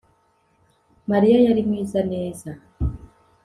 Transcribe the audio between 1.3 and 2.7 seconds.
yari mwiza. neza